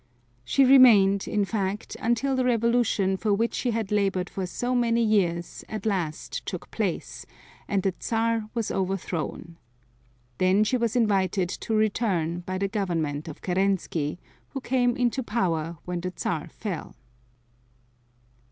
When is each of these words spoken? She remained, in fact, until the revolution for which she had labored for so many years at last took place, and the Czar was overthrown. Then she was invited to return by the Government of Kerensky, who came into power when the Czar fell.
She 0.43 0.65
remained, 0.65 1.27
in 1.27 1.45
fact, 1.45 1.95
until 1.99 2.35
the 2.35 2.43
revolution 2.43 3.17
for 3.17 3.35
which 3.35 3.53
she 3.53 3.69
had 3.69 3.91
labored 3.91 4.31
for 4.31 4.47
so 4.47 4.73
many 4.73 5.03
years 5.03 5.63
at 5.69 5.85
last 5.85 6.43
took 6.47 6.71
place, 6.71 7.23
and 7.67 7.83
the 7.83 7.93
Czar 8.01 8.49
was 8.55 8.71
overthrown. 8.71 9.57
Then 10.39 10.63
she 10.63 10.75
was 10.75 10.95
invited 10.95 11.49
to 11.49 11.75
return 11.75 12.39
by 12.39 12.57
the 12.57 12.67
Government 12.67 13.27
of 13.27 13.43
Kerensky, 13.43 14.17
who 14.49 14.59
came 14.59 14.97
into 14.97 15.21
power 15.21 15.77
when 15.85 16.01
the 16.01 16.11
Czar 16.17 16.49
fell. 16.49 16.95